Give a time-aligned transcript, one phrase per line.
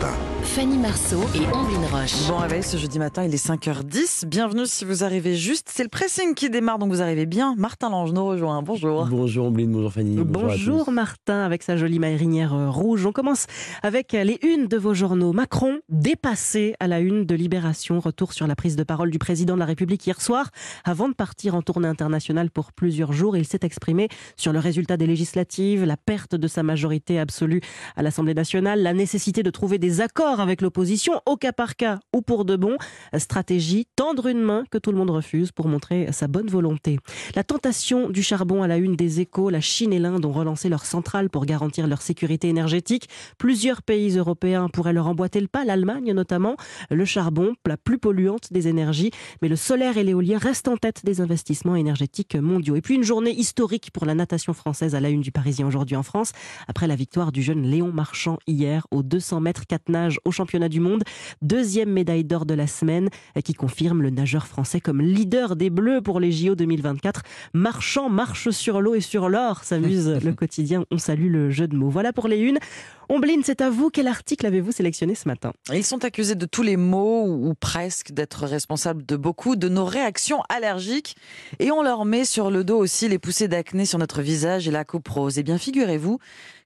[0.00, 2.28] Europe Fanny Marceau et Amblin Roche.
[2.28, 4.26] Bon réveil ce jeudi matin, il est 5h10.
[4.26, 5.68] Bienvenue si vous arrivez juste.
[5.72, 7.54] C'est le pressing qui démarre, donc vous arrivez bien.
[7.56, 8.62] Martin Lange nous rejoint.
[8.62, 9.06] Bonjour.
[9.06, 10.16] Bonjour Ambline, bonjour Fanny.
[10.16, 13.04] Bonjour, Martin, avec sa jolie marinière euh, rouge.
[13.04, 13.46] On commence
[13.82, 15.32] avec les unes de vos journaux.
[15.32, 17.98] Macron dépassé à la une de Libération.
[17.98, 20.50] Retour sur la prise de parole du président de la République hier soir.
[20.84, 24.96] Avant de partir en tournée internationale pour plusieurs jours, il s'est exprimé sur le résultat
[24.96, 27.60] des législatives, la perte de sa majorité absolue
[27.96, 32.00] à l'Assemblée nationale, la nécessité de trouver des accords avec l'opposition, au cas par cas
[32.14, 32.76] ou pour de bon.
[33.16, 36.98] Stratégie, tendre une main que tout le monde refuse pour montrer sa bonne volonté.
[37.34, 40.68] La tentation du charbon à la une des échos, la Chine et l'Inde ont relancé
[40.68, 43.08] leur centrale pour garantir leur sécurité énergétique.
[43.38, 46.56] Plusieurs pays européens pourraient leur emboîter le pas, l'Allemagne notamment.
[46.90, 49.10] Le charbon, la plus polluante des énergies,
[49.42, 52.76] mais le solaire et l'éolien restent en tête des investissements énergétiques mondiaux.
[52.76, 55.96] Et puis une journée historique pour la natation française à la une du Parisien aujourd'hui
[55.96, 56.32] en France,
[56.68, 60.68] après la victoire du jeune Léon Marchand hier aux 200 mètres 4 nages au championnat
[60.68, 61.02] du monde.
[61.42, 63.08] Deuxième médaille d'or de la semaine
[63.44, 67.22] qui confirme le nageur français comme leader des Bleus pour les JO 2024.
[67.54, 70.84] Marchand marche sur l'eau et sur l'or, s'amuse le quotidien.
[70.92, 71.88] On salue le jeu de mots.
[71.88, 72.60] Voilà pour les unes.
[73.08, 73.90] Ombline, c'est à vous.
[73.90, 75.52] Quel article avez-vous sélectionné ce matin?
[75.72, 79.84] Ils sont accusés de tous les maux, ou presque, d'être responsables de beaucoup de nos
[79.84, 81.16] réactions allergiques.
[81.58, 84.70] Et on leur met sur le dos aussi les poussées d'acné sur notre visage et
[84.70, 85.36] la coprose.
[85.38, 86.18] Eh bien, figurez-vous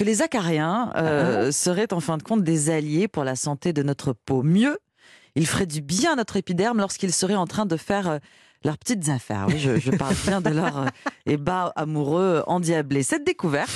[0.00, 1.52] que les acariens euh, ah.
[1.52, 4.42] seraient en fin de compte des alliés pour la santé de notre peau.
[4.42, 4.78] Mieux,
[5.34, 8.18] ils feraient du bien à notre épiderme lorsqu'ils seraient en train de faire euh,
[8.64, 9.44] leurs petites affaires.
[9.48, 10.86] Oui, je, parle bien de leur
[11.28, 13.02] euh, amoureux endiablé.
[13.02, 13.70] Cette découverte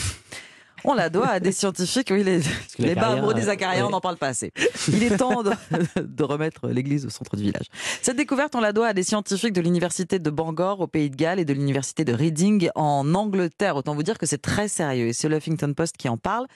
[0.84, 2.08] on la doit à des scientifiques.
[2.10, 2.40] Oui, les,
[2.78, 2.94] les
[3.34, 4.52] des acariens, on n'en parle pas assez.
[4.88, 5.42] Il est temps
[5.96, 7.66] de, remettre l'église au centre du village.
[8.02, 11.16] Cette découverte, on la doit à des scientifiques de l'université de Bangor au Pays de
[11.16, 13.76] Galles et de l'université de Reading en Angleterre.
[13.76, 15.08] Autant vous dire que c'est très sérieux.
[15.08, 16.46] Et c'est le Huffington Post qui en parle.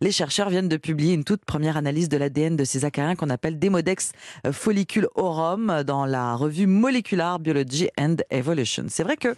[0.00, 3.30] Les chercheurs viennent de publier une toute première analyse de l'ADN de ces acariens qu'on
[3.30, 4.12] appelle Demodex
[4.52, 8.86] follicule aurum dans la revue Molecular Biology and Evolution.
[8.88, 9.34] C'est vrai que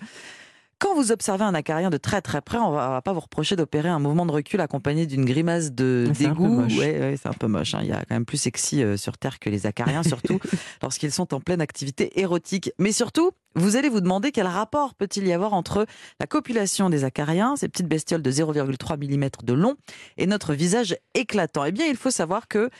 [0.79, 3.57] quand vous observez un acarien de très très près, on va, va pas vous reprocher
[3.57, 6.63] d'opérer un mouvement de recul accompagné d'une grimace de dégoût.
[6.79, 7.75] Ouais, c'est un peu moche.
[7.75, 7.81] Hein.
[7.83, 10.39] Il y a quand même plus sexy euh, sur Terre que les acariens, surtout
[10.83, 12.71] lorsqu'ils sont en pleine activité érotique.
[12.79, 15.87] Mais surtout, vous allez vous demander quel rapport peut-il y avoir entre
[16.21, 19.77] la copulation des acariens, ces petites bestioles de 0,3 mm de long,
[20.17, 21.65] et notre visage éclatant?
[21.65, 22.71] Eh bien, il faut savoir que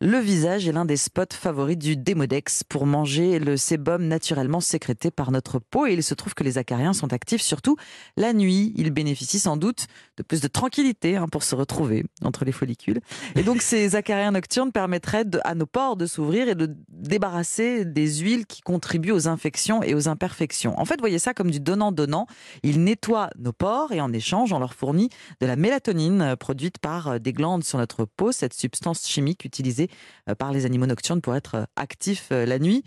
[0.00, 5.10] le visage est l'un des spots favoris du démodex pour manger le sébum naturellement sécrété
[5.10, 5.86] par notre peau.
[5.86, 7.76] Et il se trouve que les acariens sont actifs surtout
[8.16, 8.74] la nuit.
[8.76, 9.86] Ils bénéficient sans doute
[10.16, 13.00] de plus de tranquillité hein, pour se retrouver entre les follicules.
[13.36, 18.18] Et donc, ces acariens nocturnes permettraient à nos pores de s'ouvrir et de débarrasser des
[18.18, 20.08] huiles qui contribuent aux infections et aux
[20.76, 22.26] En fait, voyez ça comme du donnant-donnant.
[22.62, 26.78] Ils nettoient nos pores et en échange, on leur fournit de la mélatonine euh, produite
[26.78, 29.88] par euh, des glandes sur notre peau, cette substance chimique utilisée
[30.28, 32.84] euh, par les animaux nocturnes pour être actifs la nuit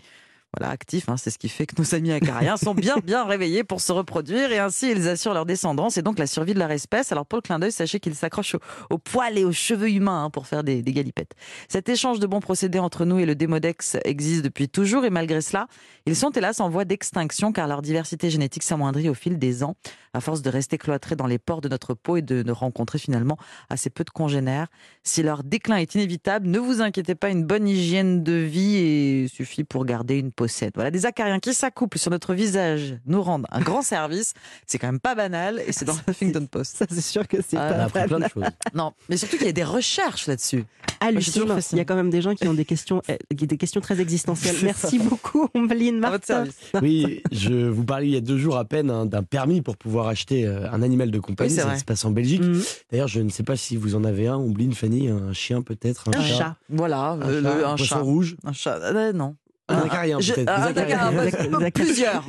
[0.56, 1.08] voilà, actifs.
[1.08, 3.92] Hein, c'est ce qui fait que nos amis acariens sont bien, bien réveillés pour se
[3.92, 7.12] reproduire et ainsi ils assurent leur descendance et donc la survie de leur espèce.
[7.12, 8.56] Alors pour le clin d'œil, sachez qu'ils s'accrochent
[8.88, 11.32] aux, poils et aux cheveux humains hein, pour faire des, galipettes.
[11.68, 15.42] Cet échange de bons procédés entre nous et le démodex existe depuis toujours et malgré
[15.42, 15.66] cela,
[16.06, 19.76] ils sont hélas en voie d'extinction car leur diversité génétique s'amoindrit au fil des ans
[20.14, 22.98] à force de rester cloîtrés dans les pores de notre peau et de ne rencontrer
[22.98, 23.36] finalement
[23.68, 24.68] assez peu de congénères.
[25.02, 29.64] Si leur déclin est inévitable, ne vous inquiétez pas, une bonne hygiène de vie suffit
[29.64, 30.70] pour garder une possède.
[30.76, 34.34] Voilà, des acariens qui s'accouplent sur notre visage nous rendent un grand service.
[34.68, 36.76] C'est quand même pas banal et c'est dans le Huffington Post.
[36.76, 38.44] Ça, c'est sûr que c'est ah, pas plein de choses.
[38.72, 40.64] Non, mais surtout qu'il y a des recherches là-dessus.
[41.00, 41.58] Hallucinant.
[41.72, 44.00] Il y a quand même des gens qui ont des questions, eh, des questions très
[44.00, 44.56] existentielles.
[44.62, 46.44] Merci beaucoup, Ombline Martin.
[46.80, 49.76] Oui, je vous parlais il y a deux jours à peine hein, d'un permis pour
[49.76, 51.50] pouvoir acheter euh, un animal de compagnie.
[51.50, 52.42] ça se passe en Belgique.
[52.42, 52.62] Mhm.
[52.92, 56.08] D'ailleurs, je ne sais pas si vous en avez un, Ombline, Fanny, un chien peut-être,
[56.08, 56.56] un, chat.
[56.68, 57.98] Voilà, un, euh, un chat.
[57.98, 58.36] rouge.
[58.44, 58.78] Un chat.
[58.78, 59.34] Euh, non.
[59.68, 60.50] Un acarien, peut-être.
[60.50, 62.24] Un plusieurs.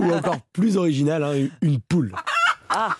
[0.00, 2.12] ou, encore plus original, hein, une poule.
[2.68, 2.96] Ah.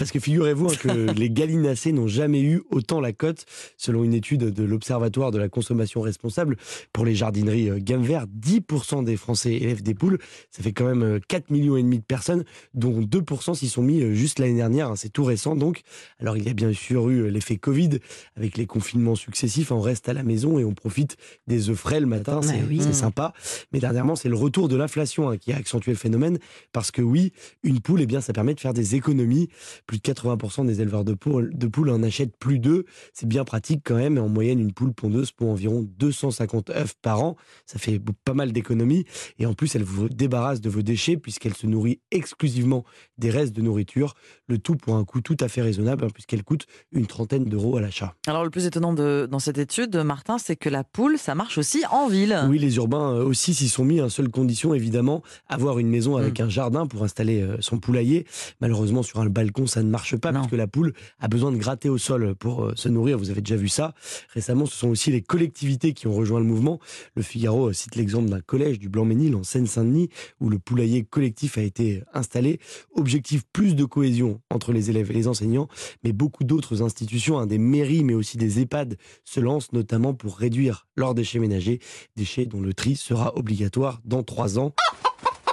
[0.00, 0.88] Parce que figurez-vous hein, que
[1.18, 3.44] les gallinacés n'ont jamais eu autant la cote,
[3.76, 6.56] selon une étude de l'Observatoire de la consommation responsable
[6.94, 8.24] pour les jardineries euh, gamme vert.
[8.26, 10.18] 10% des Français élèvent des poules.
[10.50, 13.82] Ça fait quand même 4 euh, millions et demi de personnes, dont 2% s'y sont
[13.82, 14.88] mis euh, juste l'année dernière.
[14.88, 14.96] Hein.
[14.96, 15.82] C'est tout récent donc.
[16.18, 17.98] Alors il y a bien sûr eu l'effet Covid
[18.36, 19.70] avec les confinements successifs.
[19.70, 22.40] On reste à la maison et on profite des œufs frais le matin.
[22.40, 23.34] C'est sympa.
[23.70, 26.38] Mais dernièrement, c'est le retour de l'inflation hein, qui a accentué le phénomène.
[26.72, 29.50] Parce que oui, une poule, eh bien, ça permet de faire des économies
[29.90, 32.84] plus de 80% des éleveurs de poules, de poules en achètent plus d'œufs.
[33.12, 34.18] C'est bien pratique quand même.
[34.18, 37.34] En moyenne, une poule pondeuse pond environ 250 œufs par an.
[37.66, 39.04] Ça fait pas mal d'économies.
[39.40, 42.84] Et en plus, elle vous débarrasse de vos déchets puisqu'elle se nourrit exclusivement
[43.18, 44.14] des restes de nourriture.
[44.46, 47.76] Le tout pour un coût tout à fait raisonnable hein, puisqu'elle coûte une trentaine d'euros
[47.76, 48.14] à l'achat.
[48.28, 51.58] Alors le plus étonnant de, dans cette étude, Martin, c'est que la poule, ça marche
[51.58, 52.38] aussi en ville.
[52.48, 53.98] Oui, les urbains euh, aussi s'y sont mis.
[53.98, 56.44] à seule condition, évidemment, avoir une maison avec mm.
[56.44, 58.24] un jardin pour installer euh, son poulailler.
[58.60, 61.56] Malheureusement, sur un balcon, ça ne marche pas parce que la poule a besoin de
[61.56, 63.18] gratter au sol pour euh, se nourrir.
[63.18, 63.94] Vous avez déjà vu ça.
[64.34, 66.80] Récemment, ce sont aussi les collectivités qui ont rejoint le mouvement.
[67.14, 70.08] Le Figaro cite l'exemple d'un collège du Blanc-Ménil en Seine-Saint-Denis
[70.40, 72.60] où le poulailler collectif a été installé.
[72.94, 75.68] Objectif plus de cohésion entre les élèves et les enseignants,
[76.04, 80.36] mais beaucoup d'autres institutions, hein, des mairies, mais aussi des EHPAD, se lancent notamment pour
[80.36, 81.80] réduire leurs déchets ménagers,
[82.16, 84.74] déchets dont le tri sera obligatoire dans trois ans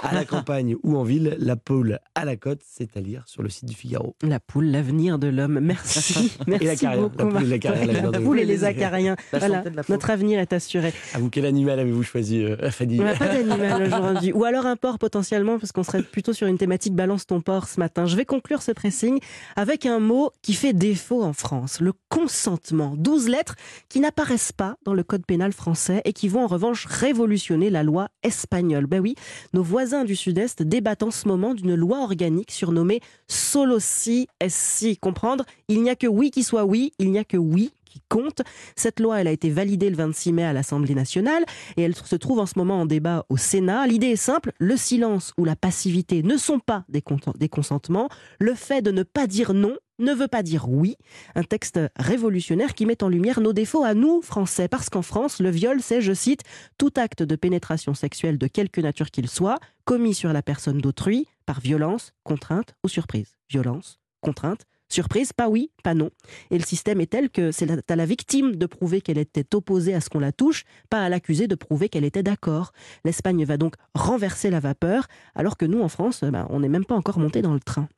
[0.02, 3.42] à la campagne ou en ville, la poule à la côte, c'est à lire sur
[3.42, 4.14] le site du Figaro.
[4.22, 5.60] La poule, l'avenir de l'homme.
[5.60, 6.36] Merci.
[6.46, 7.18] Merci et la beaucoup.
[7.18, 9.16] La poule, et, la, la poule et les acariens.
[9.32, 10.92] Voilà, notre avenir est assuré.
[11.14, 14.32] À vous, quel animal avez-vous choisi, euh, Fanny Pas d'animal aujourd'hui.
[14.32, 17.68] Ou alors un porc potentiellement, parce qu'on serait plutôt sur une thématique balance ton porc
[17.68, 18.06] ce matin.
[18.06, 19.18] Je vais conclure ce pressing
[19.56, 22.94] avec un mot qui fait défaut en France, le consentement.
[22.96, 23.56] 12 lettres
[23.88, 27.82] qui n'apparaissent pas dans le code pénal français et qui vont en revanche révolutionner la
[27.82, 28.86] loi espagnole.
[28.86, 29.14] Ben oui,
[29.52, 34.98] nos voisins du Sud-Est débattent en ce moment d'une loi organique surnommée Solosi SC.
[35.00, 37.72] Comprendre, il n'y a que oui qui soit oui, il n'y a que oui
[38.08, 38.42] compte.
[38.76, 41.44] Cette loi, elle a été validée le 26 mai à l'Assemblée nationale
[41.76, 43.86] et elle se trouve en ce moment en débat au Sénat.
[43.86, 47.02] L'idée est simple, le silence ou la passivité ne sont pas des,
[47.38, 48.08] des consentements.
[48.40, 50.96] Le fait de ne pas dire non ne veut pas dire oui.
[51.34, 55.40] Un texte révolutionnaire qui met en lumière nos défauts à nous, Français, parce qu'en France,
[55.40, 56.42] le viol, c'est, je cite,
[56.78, 61.26] tout acte de pénétration sexuelle de quelque nature qu'il soit, commis sur la personne d'autrui,
[61.46, 63.36] par violence, contrainte ou surprise.
[63.50, 66.10] Violence, contrainte, Surprise, pas oui, pas non.
[66.50, 69.94] Et le système est tel que c'est à la victime de prouver qu'elle était opposée
[69.94, 72.72] à ce qu'on la touche, pas à l'accusé de prouver qu'elle était d'accord.
[73.04, 76.84] L'Espagne va donc renverser la vapeur, alors que nous, en France, ben, on n'est même
[76.84, 77.88] pas encore monté dans le train.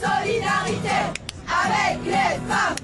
[0.00, 0.88] solidarité
[1.46, 2.76] avec les femmes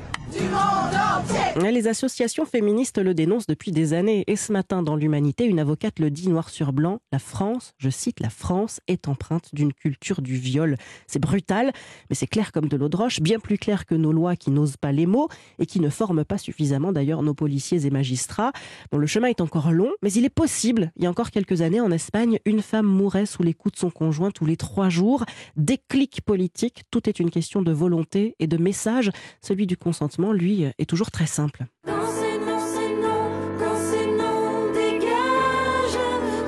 [1.57, 5.99] les associations féministes le dénoncent depuis des années et ce matin dans l'Humanité, une avocate
[5.99, 10.21] le dit noir sur blanc, la France, je cite, la France est empreinte d'une culture
[10.21, 10.77] du viol.
[11.07, 11.73] C'est brutal,
[12.11, 14.51] mais c'est clair comme de l'eau de roche, bien plus clair que nos lois qui
[14.51, 15.29] n'osent pas les mots
[15.59, 18.53] et qui ne forment pas suffisamment d'ailleurs nos policiers et magistrats.
[18.91, 20.91] Bon, le chemin est encore long, mais il est possible.
[20.97, 23.79] Il y a encore quelques années en Espagne, une femme mourait sous les coups de
[23.79, 25.25] son conjoint tous les trois jours.
[25.57, 29.11] Déclic politique, tout est une question de volonté et de message.
[29.41, 31.44] Celui du consentement, lui, est toujours très simple.
[31.53, 35.99] Quand c'est non, c'est non, quand c'est non, dégage.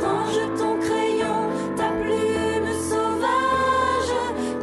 [0.02, 4.12] Range ton crayon, ta plume sauvage.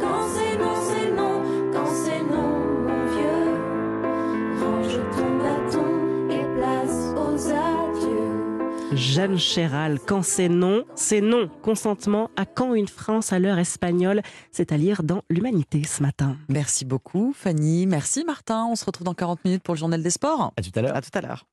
[0.00, 1.42] Quand c'est non, c'est non,
[1.72, 2.50] quand c'est non,
[2.84, 3.52] mon vieux.
[4.60, 7.73] Range ton bâton et place aux œufs
[8.96, 11.48] Jeanne Chéral, quand c'est non, c'est non.
[11.62, 16.36] Consentement à quand une France à l'heure espagnole, c'est à lire dans l'Humanité ce matin.
[16.48, 18.66] Merci beaucoup Fanny, merci Martin.
[18.70, 20.52] On se retrouve dans 40 minutes pour le journal des sports.
[20.56, 20.96] À tout à l'heure.
[20.96, 21.44] À tout à l'heure.